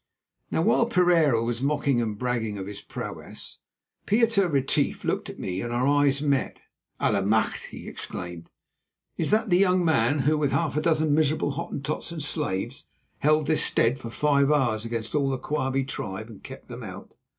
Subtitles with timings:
[0.49, 3.59] Now, while Pereira was mocking and bragging of his prowess,
[4.07, 6.59] Pieter Retief looked at me, and our eyes met.
[6.99, 8.49] "Allemachte!" he exclaimed,
[9.15, 12.87] "is that the young man who, with half a dozen miserable Hottentots and slaves,
[13.19, 17.13] held this stead for five hours against all the Quabie tribe and kept them out?"